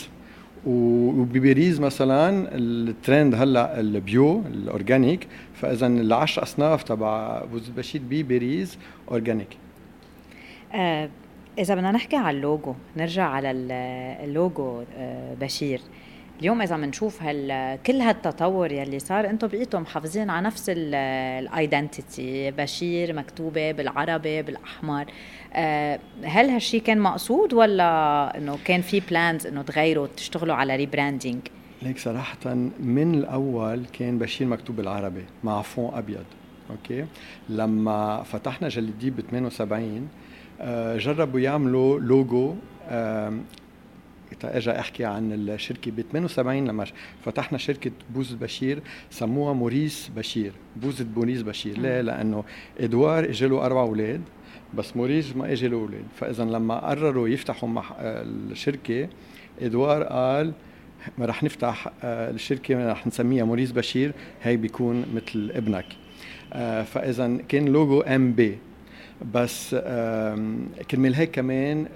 وبباريس 0.67 1.81
مثلا 1.81 2.49
الترند 2.55 3.35
هلأ 3.35 3.81
ال 3.81 3.96
bio 3.96 4.43
ال 4.47 4.57
organic 4.57 5.27
فاذا 5.55 5.87
العشر 5.87 6.43
أصناف 6.43 6.83
تبع 6.83 7.45
بوظة 7.45 7.69
بشير 7.69 8.01
بباريس 8.11 8.79
organic 9.11 9.49
آه 10.75 11.09
إذا 11.59 11.75
بدنا 11.75 11.91
نحكي 11.91 12.17
على 12.17 12.37
اللوجو 12.37 12.75
نرجع 12.97 13.25
على 13.29 13.51
اللوجو 14.25 14.83
آه 14.97 15.35
بشير. 15.35 15.81
اليوم 16.41 16.63
إذا 16.63 16.77
بنشوف 16.77 17.23
هال 17.23 17.79
كل 17.83 18.01
هالتطور 18.01 18.73
يلي 18.73 18.99
صار 18.99 19.31
أنتم 19.31 19.49
بقيتوا 19.49 19.81
محافظين 19.81 20.31
على 20.31 20.47
نفس 20.47 20.65
ال 20.69 20.89
identity 20.89 22.51
بشير 22.51 23.13
مكتوبة 23.13 23.73
بالعربي 23.73 24.43
بالأحمر. 24.43 25.07
آه، 25.53 25.99
هل 26.23 26.51
هالشيء 26.51 26.83
كان 26.83 27.01
مقصود 27.01 27.55
ولا 27.55 28.39
إنه 28.39 28.59
كان 28.65 28.81
في 28.81 29.01
plans 29.01 29.47
إنه 29.47 29.63
تغيروا 29.63 30.07
تشتغلوا 30.17 30.55
على 30.55 30.77
rebranding 30.77 31.41
ليك 31.83 31.99
صراحة 31.99 32.55
من 32.81 33.15
الأول 33.15 33.87
كان 33.93 34.19
بشير 34.19 34.47
مكتوب 34.47 34.77
بالعربي 34.77 35.25
مع 35.45 35.63
fond 35.63 35.95
أبيض 35.95 36.25
okay؟ 36.71 37.07
لما 37.49 38.23
فتحنا 38.23 38.69
جل 38.69 38.83
الديب 38.83 39.11
ب 39.11 39.21
78 39.21 40.09
جربوا 40.99 41.41
يعملوا 41.41 42.01
لوجو 42.01 42.55
اجى 44.45 44.71
أحكي 44.71 45.05
عن 45.05 45.33
الشركة 45.33 45.91
ب 45.91 46.01
78 46.01 46.69
لما 46.69 46.87
فتحنا 47.25 47.59
شركة 47.59 47.91
بوظة 48.15 48.33
بشير 48.33 48.83
سموها 49.11 49.53
موريس 49.53 50.11
بشير 50.17 50.53
بوظة 50.77 51.07
موريس 51.17 51.43
بشير. 51.43 51.79
ليه؟ 51.79 52.01
لأنه 52.01 52.45
إدوار 52.81 53.25
اجى 53.25 53.47
له 53.47 53.67
أربع 53.67 53.81
أولاد 53.83 54.21
بس 54.75 54.97
موريس 54.97 55.37
ما 55.37 55.53
اجى 55.53 55.69
له 55.69 55.77
أولاد. 55.77 56.05
فإذا 56.17 56.45
لما 56.45 56.89
قرروا 56.89 57.29
يفتحوا 57.29 57.69
مح 57.69 57.93
الشركة 58.01 59.09
إدوار 59.61 60.03
قال 60.03 60.53
ما 61.19 61.27
رح 61.27 61.43
نفتح 61.43 61.89
آه، 62.03 62.31
الشركة 62.31 62.93
رح 62.93 63.07
نسميها 63.07 63.45
موريس 63.45 63.73
بشير 63.73 64.13
هي 64.43 64.57
بيكون 64.57 65.05
مثل 65.15 65.51
ابنك. 65.55 65.87
آه، 66.53 66.83
فإذا 66.83 67.37
كان 67.49 67.65
logo 67.69 68.01
MB 68.01 68.59
بس 69.35 69.75
كرمال 70.91 71.15
هيك 71.15 71.31
كمان 71.31 71.87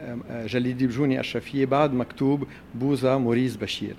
جل 0.47 0.60
الديب 0.60 0.87
بجونيه 0.87 1.21
اشرفيه 1.21 1.67
بعد 1.67 1.93
مكتوب 1.93 2.45
بوظة 2.75 3.17
موريس 3.17 3.57
بشير. 3.57 3.95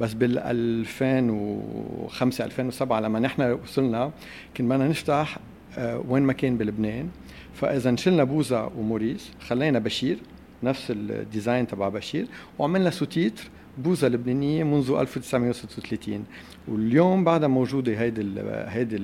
بس 0.00 0.14
بال 0.14 0.38
2005 0.38 2.44
2007 2.44 3.00
لما 3.00 3.18
نحن 3.18 3.42
وصلنا 3.42 4.10
كنا 4.56 4.68
بدنا 4.76 4.88
نفتح 4.88 5.38
آه، 5.78 6.04
وين 6.08 6.22
ما 6.22 6.32
كان 6.32 6.56
بلبنان. 6.56 7.08
فإذا 7.54 7.96
شلنا 7.96 8.24
بوظة 8.24 8.70
وموريس 8.78 9.30
خلينا 9.40 9.78
بشير 9.78 10.18
نفس 10.62 10.90
ال 10.90 11.01
design 11.01 11.66
تبع 11.66 11.88
بشير 11.88 12.26
وعملنا 12.58 12.90
sous-titre 12.90 13.44
بوظة 13.78 14.08
لبنانية 14.08 14.64
منذ 14.64 14.90
1936 14.90 16.24
واليوم 16.68 17.24
بعدها 17.24 17.48
موجودة 17.48 18.00
هيدي 18.00 18.26
هيدي 18.66 18.96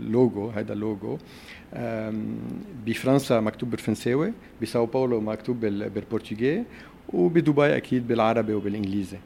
اللوجو 0.00 0.50
هيدا 0.50 0.74
اللوجو 0.74 1.18
بفرنسا 2.86 3.40
مكتوب 3.40 3.70
بالفرنساوي 3.70 4.32
بساو 4.62 4.86
باولو 4.86 5.20
مكتوب 5.20 5.60
بالبرتغالي 5.60 6.64
وبدبي 7.12 7.76
أكيد 7.76 8.08
بالعربي 8.08 8.54
وبالإنجليزي. 8.54 9.18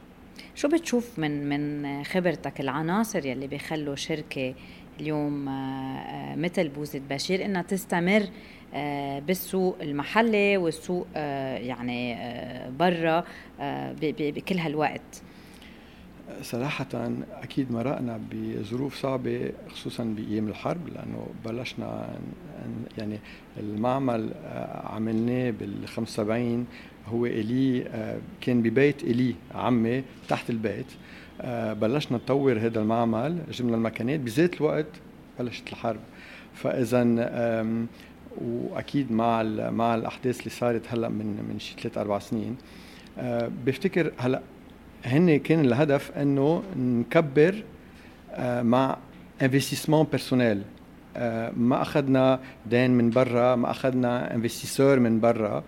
شو 0.55 0.69
بتشوف 0.69 1.19
من 1.19 1.49
من 1.49 2.05
خبرتك 2.05 2.61
العناصر 2.61 3.27
يلي 3.27 3.47
بيخلوا 3.47 3.97
شركة 3.97 4.55
اليوم 5.01 5.49
آه، 5.49 5.53
آه، 5.53 6.37
مثل 6.37 6.69
بوظة 6.69 7.01
بشير 7.11 7.45
إنها 7.45 7.63
تستمر 7.63 8.23
بالسوق 9.21 9.77
المحلي 9.83 10.57
والسوق 10.57 11.07
يعني 11.15 12.17
برا 12.79 13.25
بكل 14.01 14.59
هالوقت. 14.59 15.23
صراحة 16.43 16.87
أكيد 17.43 17.73
مرقنا 17.73 18.21
بظروف 18.31 18.95
صعبة 18.95 19.53
خصوصا 19.71 20.05
بأيام 20.05 20.49
الحرب 20.49 20.89
لأنه 20.89 21.27
بلشنا 21.45 22.09
يعني 22.99 23.19
المعمل 23.61 24.31
آه، 24.45 24.89
عملناه 24.89 25.51
بال 25.51 25.89
75 25.89 26.67
هو 27.07 27.27
إلي 27.27 27.87
آه، 27.87 28.19
كان 28.41 28.63
ببيت 28.63 29.05
إلي 29.05 29.35
عمي 29.55 30.03
تحت 30.29 30.51
البيت. 30.51 30.87
آه، 31.41 31.73
بلشنا 31.73 32.19
نطور 32.19 32.59
هذا 32.59 32.81
المعمل 32.81 33.39
جبنا 33.51 33.77
المكانات 33.77 34.21
بذات 34.21 34.55
الوقت 34.55 34.87
بلشت 35.39 35.73
الحرب. 35.73 36.01
فإذا 36.55 37.03
وأكيد 38.41 39.13
مع 39.13 39.43
مع 39.71 39.95
الأحداث 39.95 40.39
اللي 40.39 40.51
صارت 40.51 40.83
هلأ 40.89 41.09
من 41.09 41.27
من 41.49 41.59
شي 41.59 41.75
ثلاث 41.81 41.99
أربع 41.99 42.19
سنين. 42.19 42.57
بفتكر 43.67 44.13
هلأ 44.19 44.43
هن 45.05 45.37
كان 45.37 45.61
الهدف 45.61 46.11
إنه 46.11 46.63
نكبر 46.77 47.65
آه، 48.33 48.63
مع 48.63 48.97
إنفستيسمون 49.43 50.07
بيرسونيل. 50.11 50.63
آه، 51.17 51.53
ما 51.57 51.83
أخذنا 51.83 52.41
دين 52.67 52.91
من 52.91 53.11
برا 53.11 53.57
ما 53.57 53.71
أخذنا 53.71 54.35
إنفستيسور 54.35 54.99
من 55.01 55.21
برا. 55.21 55.65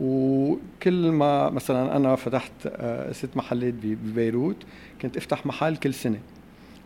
وكل 0.00 1.10
ما 1.10 1.50
مثلا 1.50 1.96
أنا 1.96 2.16
فتحت 2.16 2.52
آه، 2.66 3.12
ست 3.12 3.36
محلات 3.36 3.74
ببيروت 3.74 4.56
كنت 5.02 5.16
أفتح 5.16 5.46
محل 5.46 5.76
كل 5.76 5.94
سنة. 5.94 6.18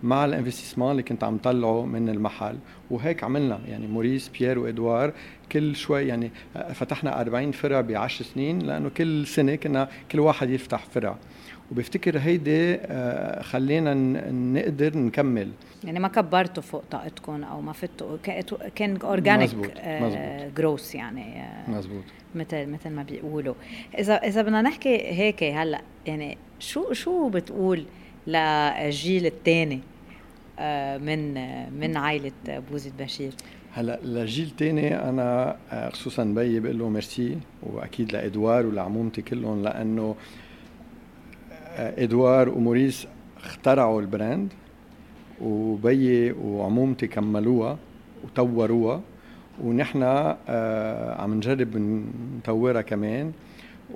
مع 0.02 0.24
ال 0.24 0.29
investissement 0.29 0.90
اللي 0.90 1.02
كنت 1.02 1.24
عم 1.24 1.38
طلعه 1.38 1.86
من 1.86 2.08
المحل. 2.08 2.58
وهيك 2.90 3.24
عملنا. 3.24 3.60
يعني 3.68 3.86
موريس 3.86 4.28
بيير 4.28 4.58
وادوار 4.58 5.12
كل 5.52 5.76
شوي 5.76 6.06
يعني 6.08 6.30
فتحنا 6.74 7.20
40 7.20 7.52
فرع 7.52 7.80
ب 7.80 7.92
10 7.92 8.24
سنين 8.24 8.58
لأنه 8.58 8.88
كل 8.88 9.26
سنة 9.26 9.54
كنا 9.54 9.88
كل 10.12 10.20
واحد 10.20 10.50
يفتح 10.50 10.84
فرع. 10.84 11.16
وبفتكر 11.72 12.18
هيدي 12.18 12.74
آه، 12.74 13.42
خلينا 13.42 13.94
نقدر 14.30 14.98
نكمل. 14.98 15.50
يعني 15.84 15.98
ما 15.98 16.08
كبرتوا 16.08 16.62
فوق 16.62 16.84
طاقتكم 16.90 17.44
أو 17.44 17.60
ما 17.60 17.72
فتوا 17.72 18.16
كان 18.74 18.96
organic 18.96 19.50
growth 20.56 20.94
يعني 20.94 21.40
آه، 21.42 21.70
مزبوط. 21.70 22.04
مثل 22.34 22.66
مثل 22.66 22.90
ما 22.90 23.02
بيقولوا. 23.02 23.54
اذا 23.98 24.14
إذا 24.14 24.42
بدنا 24.42 24.62
نحكي 24.62 24.96
هيك 24.96 25.42
هلأ 25.42 25.80
يعني 26.06 26.38
شو 26.58 26.92
شو 26.92 27.28
بتقول 27.28 27.84
للجيل 28.26 29.26
الثاني 29.26 29.80
آه، 30.58 30.98
من 30.98 31.34
من 31.80 31.96
عائلة 31.96 32.32
بوظة 32.70 32.92
بشير. 32.98 33.32
هلا 33.72 34.00
للجيل 34.04 34.46
الثاني 34.46 35.08
أنا 35.08 35.56
خصوصا 35.92 36.24
بيي 36.24 36.60
بقول 36.60 36.78
له 36.78 36.88
ميرسي 36.88 37.38
وأكيد 37.62 38.12
لإدوار 38.12 38.66
ولعمومتي 38.66 39.22
كلهم 39.22 39.62
لأنه 39.62 40.14
إدوار 41.78 42.48
وموريس 42.48 43.06
اخترعوا 43.44 44.00
ال 44.00 44.09
brand 44.09 44.52
وبيي 45.40 46.32
وعمومتي 46.32 47.06
كملوها 47.06 47.78
وطوروها 48.24 49.00
ونحن 49.64 50.02
آه، 50.02 51.22
عم 51.22 51.34
نجرب 51.34 51.76
نطورها 52.38 52.82
كمان. 52.82 53.32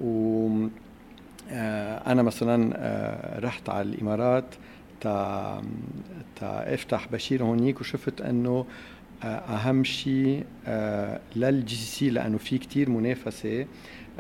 و 0.02 0.48
أنا 2.06 2.22
مثلا 2.22 3.38
رحت 3.38 3.68
على 3.68 3.88
الإمارات 3.88 4.44
تا 5.00 5.62
تا 6.36 6.74
أفتح 6.74 7.08
بشير 7.12 7.42
هونيك 7.42 7.80
وشفت 7.80 8.20
إنه 8.20 8.66
أهم 9.24 9.84
شيء 9.84 10.44
لل 11.36 11.76
GCC 11.76 12.10
لأنه 12.10 12.38
في 12.38 12.58
كتير 12.58 12.90
منافسة 12.90 13.66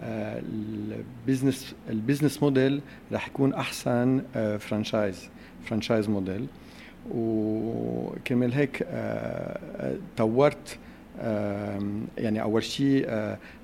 ال 0.02 0.21
business 0.21 1.74
ال 1.90 1.96
business 1.96 2.42
model 2.42 2.80
رح 3.12 3.28
يكون 3.28 3.54
أحسن 3.54 4.22
franchise 4.58 5.28
franchise 5.64 6.08
model. 6.08 6.46
وكرمال 7.10 8.52
هيك 8.52 8.86
طورت 10.16 10.78
يعني 12.18 12.42
أول 12.42 12.62
شيء 12.62 13.08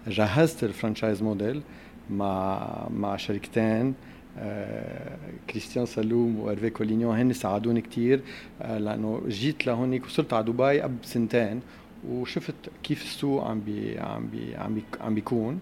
جهزت 0.08 0.64
ال 0.64 0.70
franchise 0.70 1.22
model. 1.22 1.62
مع 2.10 2.68
مع 2.90 3.16
شركتين 3.16 3.94
كريستيان 5.50 5.86
سلوم 5.86 6.40
وارفي 6.40 6.70
كولينيون 6.70 7.18
هن 7.18 7.32
ساعدوني 7.32 7.80
كثير 7.80 8.20
لأنه 8.60 9.22
جيت 9.28 9.66
لهونيك 9.66 10.04
وصلت 10.04 10.32
على 10.32 10.44
دبي 10.44 10.80
قبل 10.80 10.96
سنتين 11.02 11.60
وشفت 12.08 12.54
كيف 12.82 13.02
السوق 13.02 13.44
عم 13.44 13.60
بي 13.60 13.98
عم 13.98 14.26
بي 14.26 14.56
عم 14.56 14.74
بي 14.74 14.82
عم 15.00 15.14
بيكون. 15.14 15.60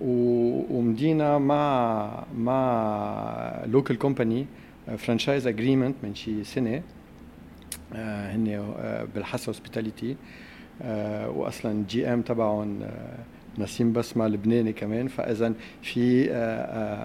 ومضينا 0.00 1.38
مع 1.38 2.24
مع 2.36 3.64
local 3.66 3.98
company 3.98 4.46
franchise 4.98 5.46
agreement 5.46 5.94
من 6.02 6.14
شي 6.14 6.44
سنة 6.44 6.82
هن 7.92 8.74
بالحس 9.14 9.48
hospitality 9.48 10.16
واصلا 11.26 11.84
GM 11.88 12.22
تبعهم 12.22 12.78
نسيم 13.58 13.92
بسمة 13.92 14.28
لبناني 14.28 14.72
كمان. 14.72 15.08
فاذا 15.08 15.52
في 15.82 16.34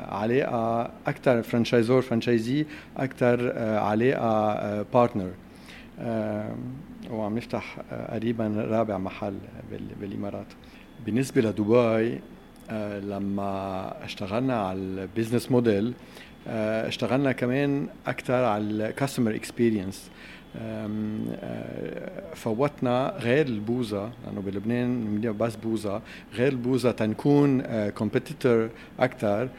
علاقة 0.10 0.92
أكثر 1.08 1.44
franchisor 1.44 2.02
franchisee 2.02 2.66
أكثر 2.98 3.60
علاقة 3.60 4.82
partner 4.94 5.32
وعم 7.12 7.38
نفتح 7.38 7.78
قريبا 8.10 8.48
رابع 8.70 8.98
محل 8.98 9.38
بالإمارات. 10.02 10.48
بالنسبة 11.06 11.42
لدبي 11.42 12.20
لما 13.10 13.94
اشتغلنا 14.06 14.68
على 14.68 14.80
ال 14.80 14.88
business 14.88 15.52
model 15.52 15.94
اشتغلنا 16.48 17.32
كمان 17.32 17.88
أكثر 18.08 18.44
على 18.44 18.64
ال 18.64 18.72
customer 18.72 19.36
experience 19.36 20.10
فوتنا 22.36 23.14
غير 23.20 23.46
البوزة 23.46 24.12
لأنه 24.26 24.42
بلبنان 24.42 25.22
بس 25.40 25.56
بوزة 25.56 26.02
غير 26.34 26.52
البوزة 26.52 26.92
تنكون 26.92 27.62
competitor 27.90 28.70
أكثر 29.00 29.50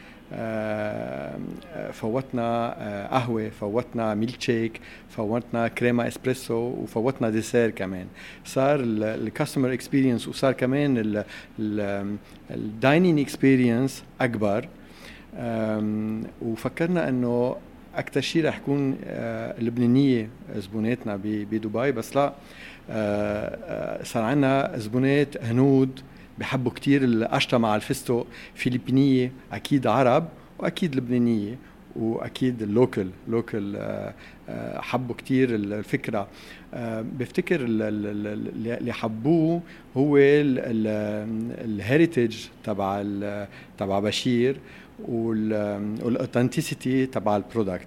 فوتنا 1.92 2.74
قهوة 3.10 3.48
فوتنا 3.48 4.14
ميلك 4.14 4.40
شيك 4.40 4.80
فوتنا 5.08 5.68
crema 5.68 6.08
espresso 6.08 6.54
وفوتنا 6.54 7.30
dessert 7.30 7.70
كمان. 7.70 8.06
صار 8.44 8.80
ال 8.82 8.92
customer 8.92 9.72
experience 9.72 10.28
وصار 10.28 10.52
كمان 10.52 11.24
ال 12.50 12.60
dining 12.60 13.20
experience 13.20 14.04
أكبر. 14.20 14.68
وفكرنا 16.42 17.08
إنه 17.08 17.56
أكثر 17.96 18.20
شيء 18.20 18.44
رح 18.46 18.56
يكون 18.56 18.96
اللبنانيه 19.04 20.28
زبوناتنا 20.56 21.16
بدبي 21.24 21.92
بس 21.92 22.16
لا 22.16 22.32
صار 24.04 24.22
عندنا 24.22 24.72
زبونات 24.78 25.44
هنود 25.44 26.00
بحبوا 26.38 26.72
كثير 26.72 27.04
القشطة 27.04 27.58
مع 27.58 27.76
الفستق 27.76 28.26
فلبينية 28.54 29.32
أكيد 29.52 29.86
عرب 29.86 30.28
وأكيد 30.58 30.96
لبنانية 30.96 31.58
وأكيد 31.96 32.62
ال 32.62 32.70
local 32.70 33.06
local 33.28 33.78
حبوا 34.76 35.14
كثير 35.14 35.54
الفكرة. 35.54 36.28
بفتكر 37.18 37.60
اللي 37.60 38.92
حبوه 38.92 39.60
هو 39.96 40.16
ال 41.64 41.72
heritage 41.72 42.36
تبع 42.64 43.04
تبع 43.78 43.98
بشير. 44.00 44.56
وال 45.04 45.33
authenticity 45.33 47.06
تبع 47.06 47.36
ال 47.36 47.43
product 47.43 47.86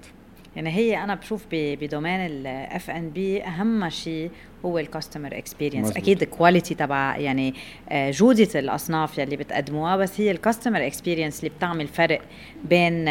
يعني 0.56 0.69
هي 0.69 1.04
أنا 1.04 1.15
بشوف 1.15 1.45
ب 1.51 2.25
domain 2.25 2.89
ال 2.89 3.10
F&B 3.10 3.43
أهم 3.43 3.89
شيء 3.89 4.32
هو 4.65 4.80
ال 4.79 4.86
customer 4.86 5.38
experience 5.38 5.97
أكيد 5.98 6.22
ال 6.21 6.28
quality 6.28 6.75
تبع 6.76 7.17
يعني 7.17 7.54
آه، 7.89 8.12
جودة 8.12 8.60
الأصناف 8.60 9.17
يلي 9.17 9.36
بتقدموها 9.36 9.98
بس 9.98 10.22
هي 10.22 10.32
ال 10.32 10.38
customer 10.38 10.88
experience 10.88 11.39
اللي 11.39 11.50
بتعمل 11.58 11.88
فرق 11.88 12.22
بين 12.65 13.06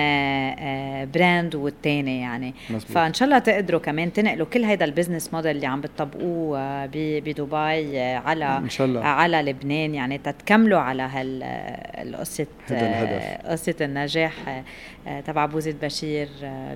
brand 1.12 1.54
آه، 1.54 1.58
آه، 1.58 1.62
والتاني 1.62 2.20
يعني. 2.20 2.54
مزبوط. 2.70 2.92
فإن 2.92 3.14
شاء 3.14 3.26
الله 3.26 3.38
تقدروا 3.38 3.80
كمان 3.80 4.12
تنقلوا 4.12 4.46
كل 4.46 4.64
هيدا 4.64 4.84
ال 4.84 4.90
business 4.90 5.34
model 5.34 5.56
اللي 5.56 5.66
عم 5.66 5.80
بتطبقوه 5.80 6.86
بدبي 6.86 7.34
على 8.16 8.44
إن 8.44 8.70
شاء 8.70 8.86
الله. 8.86 9.00
على 9.00 9.42
لبنان 9.42 9.94
يعني 9.94 10.18
تتكملوا 10.18 10.78
على 10.78 11.02
هالقصه 11.02 12.46
قصة 13.44 13.74
النجاح 13.80 14.62
تبع 15.26 15.46
بوزة 15.46 15.74
بشير 15.82 16.28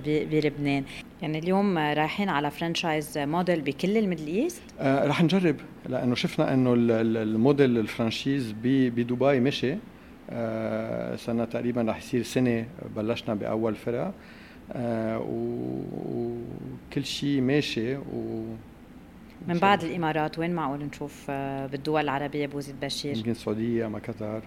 بلبنان. 0.06 0.84
يعني 1.22 1.38
اليوم 1.38 1.78
رايحين 1.78 2.28
على 2.28 2.50
franchise 2.50 3.18
model 3.18 3.60
بكل 3.60 3.96
ال 3.96 4.00
Middle 4.00 4.26
East؟ 4.26 4.62
آه 4.80 5.06
رح 5.06 5.22
نجرب 5.22 5.56
لأنه 5.88 6.14
شفنا 6.14 6.54
إنه 6.54 6.74
ال 6.76 6.93
model 6.93 7.78
ال 7.78 7.86
franchise 7.86 8.54
بدبي 8.62 9.40
مشي. 9.40 9.76
آه 10.30 11.16
سنة 11.16 11.44
تقريبا 11.44 11.82
رح 11.82 11.98
يصير 11.98 12.22
سنة 12.22 12.66
بلشنا 12.96 13.34
بأول 13.34 13.74
فرع. 13.74 14.12
آه 14.72 15.18
وكل 16.88 17.04
شيء 17.04 17.40
ماشي 17.40 17.96
و 17.96 18.44
من 19.48 19.58
بعد 19.58 19.84
الإمارات 19.84 20.38
وين 20.38 20.52
معقول 20.54 20.84
نشوف 20.84 21.26
آه، 21.30 21.66
بالدول 21.66 22.00
العربية 22.02 22.46
بوزة 22.46 22.74
بشير؟ 22.82 23.16
يمكن 23.16 23.30
السعودية 23.30 23.86
ما 23.86 23.98
قطر. 23.98 24.42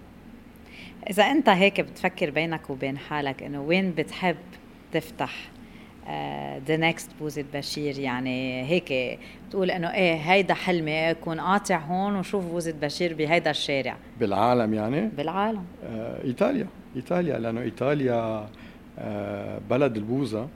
إذا 1.10 1.24
أنت 1.24 1.50
هيك 1.50 1.82
بتفكر 1.82 2.30
بينك 2.30 2.70
وبين 2.70 2.98
حالك 2.98 3.44
إنه 3.44 3.62
وين 3.62 3.92
بتحب 3.92 4.36
تفتح 4.92 5.50
the 6.68 6.78
next 6.78 7.10
بوزة 7.20 7.46
بشير 7.54 8.00
يعني 8.00 8.64
هيك 8.64 9.20
بتقول 9.48 9.72
إنه 9.72 9.94
إيه 9.94 10.16
هيدا 10.16 10.54
حلمي 10.54 11.12
اكون 11.12 11.40
قاطع 11.40 11.78
هون 11.78 12.16
وشوف 12.16 12.46
بوزة 12.46 12.72
بشير 12.82 13.14
بهيدا 13.14 13.52
الشارع. 13.52 13.98
بالعالم 14.20 14.74
يعني؟ 14.74 15.10
بالعالم. 15.18 15.64
آه 15.86 16.24
إيطاليا 16.24 16.68
إيطاليا 16.96 17.40
لأنه 17.40 17.62
إيطاليا 17.62 18.48
آه 19.00 19.60
بلد 19.70 19.98
البوزة 19.98 20.48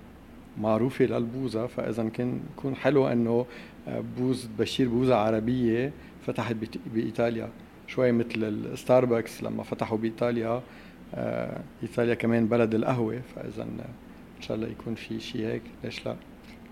معروفة 0.57 1.05
للبوزة 1.05 1.67
فإذا 1.67 2.09
كان 2.09 2.39
يكون 2.57 2.75
حلو 2.75 3.07
إنه 3.07 3.45
آه، 3.87 4.03
بوز 4.17 4.49
بشير 4.59 4.87
بوزة 4.89 5.15
عربية 5.15 5.91
فتحت 6.27 6.55
بإيطاليا. 6.93 7.49
شوي 7.87 8.11
مثل 8.11 8.43
الستاربكس 8.43 9.43
لما 9.43 9.63
فتحوا 9.63 9.97
بإيطاليا 9.97 10.61
آه، 11.15 11.59
إيطاليا 11.83 12.13
كمان 12.13 12.47
بلد 12.47 12.75
القهوة 12.75 13.21
فإذا 13.35 13.67
ان 14.39 14.43
شاء 14.43 14.57
الله 14.57 14.67
يكون 14.67 14.95
في 14.95 15.19
شيء 15.19 15.45
هيك 15.47 15.61
ليش 15.83 16.05
لا 16.05 16.15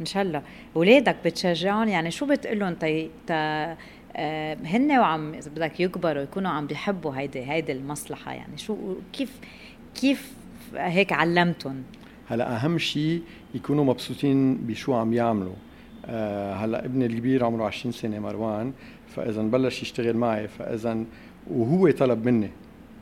ان 0.01 0.05
شاء 0.05 0.23
الله 0.23 0.41
اولادك 0.75 1.15
بتشجعهم 1.25 1.87
يعني 1.87 2.11
شو 2.11 2.25
بتقول 2.25 2.59
لهم 2.59 2.73
تي 2.73 3.09
تا 3.27 3.77
آه 4.15 4.57
هن 4.65 4.91
وعم 4.91 5.33
إذا 5.33 5.51
بدك 5.51 5.79
يكبروا 5.79 6.23
يكونوا 6.23 6.51
عم 6.51 6.67
بيحبوا 6.67 7.15
هيدي 7.15 7.39
هيدي 7.39 7.71
المصلحة 7.71 8.33
يعني 8.33 8.57
شو 8.57 8.95
كيف 9.13 9.39
كيف 9.95 10.33
هيك 10.75 11.11
علمتهم؟ 11.13 11.83
هلا 12.27 12.55
أهم 12.55 12.77
شيء 12.77 13.21
يكونوا 13.55 13.83
مبسوطين 13.83 14.57
بشو 14.57 14.93
عم 14.93 15.13
يعملوا. 15.13 15.55
آه 16.05 16.53
هلا 16.53 16.85
ابني 16.85 17.05
الكبير 17.05 17.45
عمره 17.45 17.65
20 17.65 17.91
سنة 17.91 18.19
مروان 18.19 18.73
فإذا 19.07 19.41
بلش 19.41 19.81
يشتغل 19.81 20.17
معي 20.17 20.47
فإذا 20.47 21.03
وهو 21.51 21.91
طلب 21.91 22.25
مني 22.25 22.49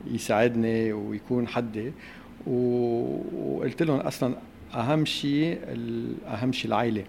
يساعدني 0.06 0.92
ويكون 0.92 1.48
حدي. 1.48 1.92
وقلت 2.46 3.82
لهم 3.82 4.00
أصلا 4.00 4.36
أهم 4.76 5.04
شيء 5.04 5.58
أهم 6.26 6.52
شيء 6.52 6.68
العائلة. 6.68 7.04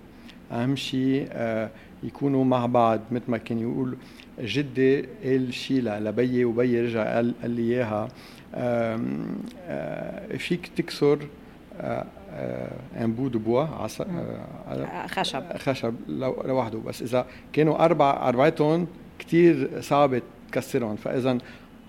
أهم 0.52 0.76
شيء 0.76 1.28
آه، 1.32 1.70
يكونوا 2.04 2.46
مع 2.46 2.66
بعض 2.66 3.00
مثل 3.12 3.24
ما 3.28 3.38
كان 3.38 3.60
يقول 3.60 3.98
جدي 4.40 5.02
قال 5.02 5.54
شيء 5.54 5.82
لبيي 5.82 6.46
وبيي 6.46 6.82
رجع 6.82 7.16
قال, 7.16 7.34
قال 7.42 7.52
لي 7.52 7.62
إياها. 7.62 8.08
آه، 8.56 10.38
فيك 10.38 10.68
تكسر 10.68 11.20
un 12.96 13.14
bout 13.14 13.28
de 13.28 13.40
bois 13.40 13.88
خشب. 15.08 15.44
خشب 15.58 15.94
لوحده. 16.46 16.80
بس 16.80 17.02
إذا 17.02 17.26
كانوا 17.54 17.86
أربع 17.86 18.30
اربعتهم 18.30 18.88
كثير 19.20 19.82
صعب 19.82 20.22
تكسرهم. 20.52 20.96
فإذا 20.96 21.38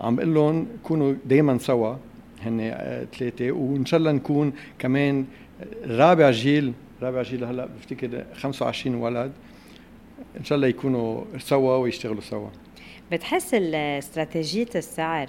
عم 0.00 0.16
بقول 0.16 0.34
لهم 0.34 0.66
كونوا 0.82 1.14
دائما 1.26 1.58
سوا 1.58 1.96
هن 2.42 2.74
ثلاثة 3.18 3.50
وإن 3.50 3.86
شاء 3.86 4.00
الله 4.00 4.12
نكون 4.12 4.52
كمان 4.78 5.24
رابع 5.84 6.30
جيل 6.30 6.72
رابع 7.02 7.22
جيل 7.22 7.44
هلا 7.44 7.66
بفتكر 7.66 8.24
25 8.34 8.94
ولد. 8.94 9.32
إن 10.36 10.44
شاء 10.44 10.56
الله 10.56 10.68
يكونوا 10.68 11.24
سوا 11.38 11.76
ويشتغلوا 11.76 12.20
سوا. 12.20 12.48
بتحس 13.12 13.54
استراتيجية 13.54 14.68
السعر 14.74 15.26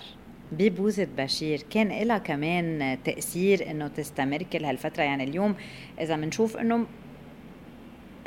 ببوزة 0.51 1.07
بشير؟ 1.17 1.61
كان 1.69 2.07
لها 2.07 2.17
كمان 2.17 2.97
تأثير 3.03 3.71
إنه 3.71 3.87
تستمر 3.87 4.43
كل 4.43 4.65
هالفترة؟ 4.65 5.03
يعني 5.03 5.23
اليوم 5.23 5.55
إذا 6.01 6.15
بنشوف 6.15 6.57
إنه 6.57 6.85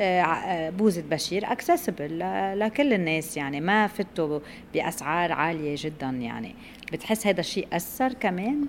آه، 0.00 0.22
آه، 0.22 0.70
بوزة 0.70 1.02
بشير 1.10 1.52
accessible 1.52 2.18
لكل 2.60 2.92
الناس 2.92 3.36
يعني 3.36 3.60
ما 3.60 3.86
فتوا 3.86 4.40
بأسعار 4.74 5.32
عالية 5.32 5.74
جدا 5.78 6.06
يعني. 6.06 6.54
بتحس 6.92 7.26
هذا 7.26 7.40
الشيء 7.40 7.68
أثر 7.72 8.12
كمان؟ 8.12 8.66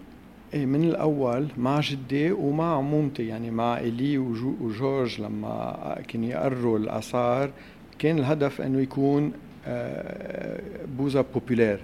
إيه 0.54 0.66
من 0.66 0.84
الأول 0.84 1.48
مع 1.58 1.80
جدي 1.80 2.32
ومع 2.32 2.78
عمومتي 2.78 3.28
يعني 3.28 3.52
مع 3.52 3.78
إلي 3.78 4.18
وجورج 4.18 5.22
لما 5.22 6.02
كانوا 6.08 6.30
يقرروا 6.30 6.78
الأسعار 6.80 7.52
كان 8.00 8.20
الهدف 8.20 8.62
إنه 8.62 8.82
يكون 8.82 9.32
آه، 9.68 10.62
بوزة 10.98 11.26
populaire 11.34 11.80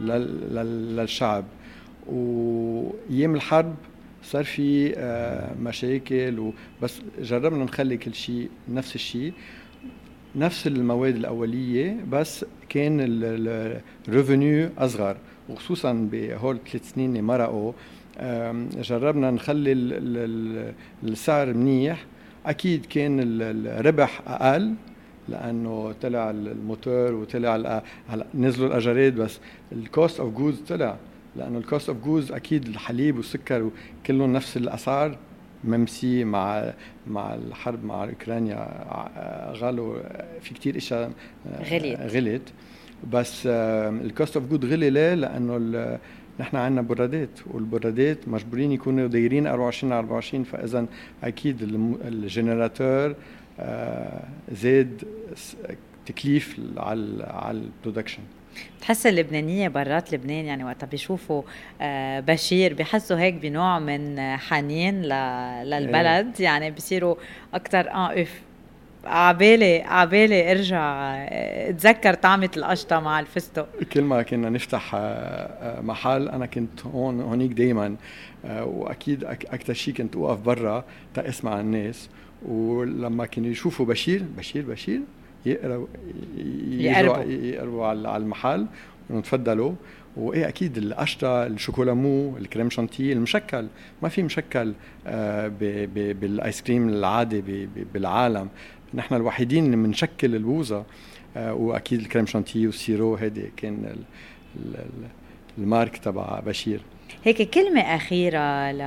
للشعب. 0.00 1.44
وأيام 2.06 3.34
الحرب 3.34 3.74
صار 4.22 4.44
في 4.44 4.94
آه، 4.96 5.54
مشاكل 5.62 6.38
وبس 6.38 7.00
جربنا 7.20 7.64
نخلي 7.64 7.96
كل 7.96 8.14
شيء 8.14 8.48
نفس 8.68 8.94
الشيء. 8.94 9.32
نفس 10.36 10.66
المواد 10.66 11.16
الأولية 11.16 11.96
بس 12.10 12.44
كان 12.68 12.98
ال 14.08 14.15
revenue 14.15 14.68
أصغر. 14.78 15.16
وخصوصا 15.48 16.08
بهول 16.12 16.58
ثلاث 16.72 16.92
سنين 16.92 17.10
اللي 17.10 17.22
مرقوا 17.22 17.72
جربنا 18.82 19.30
نخلي 19.30 19.72
السعر 21.04 21.54
منيح. 21.54 22.04
أكيد 22.46 22.86
كان 22.86 23.18
الربح 23.20 24.20
أقل 24.26 24.74
لأنه 25.28 25.94
طلع 26.02 26.30
الموتور 26.30 27.14
وطلع 27.14 27.82
هلا 28.08 28.26
نزلوا 28.34 28.68
الاجارات 28.68 29.12
بس 29.12 29.38
ال 29.72 29.82
cost 29.82 30.20
of 30.20 30.34
goods 30.34 30.60
طلع 30.60 30.96
لأنه 31.36 31.58
ال 31.58 31.64
cost 31.64 31.88
of 31.88 31.98
goods 32.04 32.32
أكيد 32.32 32.66
الحليب 32.66 33.16
والسكر 33.16 33.70
كلهم 34.06 34.32
نفس 34.32 34.56
الأسعار 34.56 35.18
ممسي 35.64 36.24
مع 36.24 36.72
مع 37.06 37.34
الحرب 37.34 37.84
مع 37.84 38.04
أوكرانيا 38.04 38.68
غلوا 39.52 39.98
في 40.40 40.54
كثير 40.54 40.76
إشياء 40.76 41.10
غليت. 41.70 42.00
غلت 42.00 42.42
بس 43.12 43.42
ال 43.46 43.64
cost 43.64 44.36
of 44.36 44.46
good 44.46 44.64
غلي 44.64 44.90
ليه؟ 44.90 45.14
لأنه 45.14 45.98
نحن 46.40 46.56
عندنا 46.56 46.82
برادات 46.82 47.30
والبرادات 47.46 48.28
مجبورين 48.28 48.72
يكونوا 48.72 49.06
دايرين 49.06 49.46
24 49.46 49.92
على 49.92 50.00
24 50.00 50.44
فإذا 50.44 50.86
أكيد 51.24 51.62
ال 52.04 52.15
generator 52.15 53.14
آه، 53.60 54.22
زاد 54.52 55.02
تكليف 56.06 56.60
على 56.76 57.24
على 57.24 57.58
ال 57.58 57.64
production 57.64 58.22
بتحس 58.78 59.06
اللبنانية 59.06 59.68
برات 59.68 60.14
لبنان 60.14 60.44
يعني 60.44 60.64
وقتها 60.64 60.86
بيشوفوا 60.86 61.42
آه، 61.80 62.20
بشير 62.20 62.74
بحسوا 62.74 63.18
هيك 63.18 63.34
بنوع 63.34 63.78
من 63.78 64.20
حنين 64.36 65.02
للبلد 65.02 66.34
إيه. 66.38 66.44
يعني 66.44 66.70
بصيروا 66.70 67.16
أكثر 67.54 67.90
آه 67.90 68.22
إيه 68.22 68.40
عبالي 69.06 69.82
عبالي 69.82 70.52
ارجع 70.52 71.14
آه، 71.16 71.70
اتذكر 71.70 72.14
طعمة 72.14 72.50
القشطة 72.56 73.00
مع 73.00 73.20
الفستق. 73.20 73.68
كل 73.92 74.02
ما 74.02 74.22
كنا 74.22 74.50
نفتح 74.50 74.94
محل 75.80 76.28
أنا 76.28 76.46
كنت 76.46 76.86
هون 76.86 77.20
هونيك 77.20 77.52
دائما 77.52 77.96
وأكيد 78.44 79.24
أكثر 79.24 79.74
شيء 79.74 79.94
كنت 79.94 80.16
أوقف 80.16 80.40
برا 80.40 80.84
تاسمع 81.14 81.60
الناس. 81.60 82.08
ولما 82.48 83.26
كانوا 83.26 83.50
يشوفوا 83.50 83.86
بشير 83.86 84.22
بشير 84.38 84.64
بشير 84.64 85.00
يقروا 85.46 85.86
يقربوا. 86.68 87.22
يقربوا 87.24 87.86
على 87.86 88.16
المحل 88.16 88.66
تفضلوا 89.22 89.72
وإيه 90.16 90.48
أكيد 90.48 90.76
القشطة 90.78 91.46
ال 91.46 91.54
chocolat 91.54 92.13
mou 92.13 92.36
ال 92.36 92.42
crème 92.42 92.70
chantilly 92.70 93.12
المشكل 93.12 93.66
ما 94.02 94.08
في 94.08 94.22
مشكل 94.22 94.72
آه، 95.06 95.48
بالآيس 96.20 96.62
كريم 96.62 96.88
العادي 96.88 97.68
بالعالم. 97.94 98.48
نحن 98.96 99.14
الوحيدين 99.14 99.64
اللي 99.64 99.76
بنشكل 99.76 100.34
البوظه 100.34 100.84
آه، 101.36 101.54
وأكيد 101.54 102.00
ال 102.00 102.04
crème 102.04 102.26
chantilly 102.26 102.66
وال 102.66 102.80
sirop 102.80 103.14
هيدي 103.14 103.50
كان 103.56 103.96
ال 105.58 105.63
marque 105.63 105.96
تبع 105.96 106.40
بشير. 106.46 106.80
هيك 107.24 107.50
كلمة 107.50 107.80
أخيرة 107.80 108.72
ل 108.72 108.80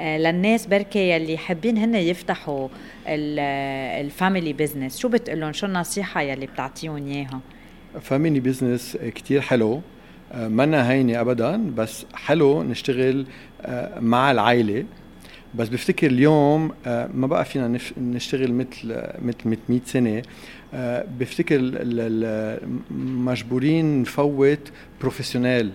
آه، 0.00 0.18
للناس 0.18 0.66
بركي 0.66 1.10
يلي 1.10 1.38
حابين 1.38 1.78
هن 1.78 1.94
يفتحوا 1.94 2.68
ال 3.06 3.27
family 3.27 4.52
business 4.52 4.98
شو 4.98 5.08
بتقول 5.08 5.40
لهم؟ 5.40 5.52
شو 5.52 5.66
النصيحة 5.66 6.20
يلي 6.20 6.46
بتعطيهم 6.46 6.96
إياها؟ 6.96 7.40
family 8.00 8.40
business 8.40 8.98
كتير 9.14 9.40
حلو. 9.40 9.80
آه، 10.32 10.48
منا 10.48 10.90
هينة 10.90 11.20
ابدا 11.20 11.70
بس 11.76 12.06
حلو 12.14 12.62
نشتغل 12.62 13.26
مع 14.00 14.30
العائلة. 14.30 14.84
بس 15.58 15.68
بفتكر 15.68 16.06
اليوم 16.06 16.72
ما 17.14 17.26
بقى 17.26 17.44
فينا 17.44 17.78
نشتغل 18.00 18.52
مثل 18.52 19.02
مثل 19.22 19.58
100 19.68 19.80
سنة. 19.86 20.22
بفتكر 21.18 21.58
مجبورين 23.00 24.00
نفوت 24.02 24.58
professional 25.00 25.70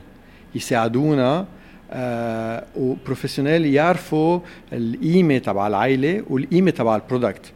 يساعدونا 0.56 1.46
آه 1.92 2.66
و 2.76 2.83
professional 2.83 3.66
يعرفوا 3.66 4.40
القيمة 4.74 5.38
تبع 5.38 5.68
العائلة 5.68 6.24
والقيمة 6.30 6.72
تبع 6.72 6.96
ال 6.96 7.03
product 7.03 7.52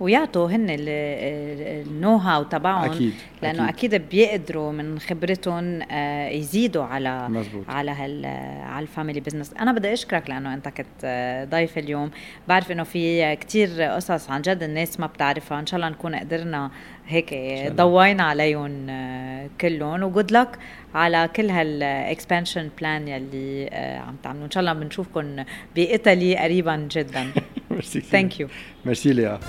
ويعطوا 0.00 0.48
هن 0.48 0.66
ال 0.70 2.16
know-how 2.16 2.42
تبعهم 2.42 2.90
أكيد 2.90 3.14
لأنه 3.42 3.68
أكيد, 3.68 3.94
أكيد 3.94 4.08
بيقدروا 4.08 4.72
من 4.72 4.98
خبرتهم 4.98 5.82
آه، 5.90 6.28
يزيدوا 6.28 6.84
على 6.84 7.28
مزبوط. 7.28 7.64
على 7.68 7.90
هال 7.90 8.26
على 8.64 8.82
ال 8.82 8.87
family 8.87 9.20
business. 9.20 9.52
أنا 9.60 9.72
بدي 9.72 9.92
أشكرك 9.92 10.30
لأنه 10.30 10.54
أنت 10.54 10.68
كنت 10.68 10.86
آه، 11.04 11.44
ضيف 11.44 11.78
اليوم. 11.78 12.10
بعرف 12.48 12.72
إنه 12.72 12.82
في 12.82 13.36
كتير 13.36 13.82
قصص 13.82 14.30
عن 14.30 14.42
جد 14.42 14.62
الناس 14.62 15.00
ما 15.00 15.06
بتعرفها. 15.06 15.60
إن 15.60 15.66
شاء 15.66 15.76
الله 15.80 15.88
نكون 15.88 16.14
قدرنا 16.14 16.70
هيك 17.08 17.34
ضوينا 17.72 18.22
عليهم 18.22 18.86
آه، 18.90 19.50
كلهم. 19.60 20.02
و 20.02 20.08
good 20.08 20.32
luck 20.32 20.58
على 20.94 21.28
كل 21.36 21.50
هال 21.50 21.72
expansion 21.72 22.70
plan 22.78 23.08
يلي 23.08 23.70
عم 24.06 24.16
تعملوا 24.22 24.44
إن 24.44 24.50
شاء 24.50 24.60
الله 24.60 24.72
بنشوفكم 24.72 25.44
بإيطالي 25.76 26.36
قريبا 26.36 26.76
جدا. 26.76 27.26
merci 27.70 28.00
thank 28.00 28.40
you 28.40 28.48
merci 28.84 29.12
ليا. 29.12 29.40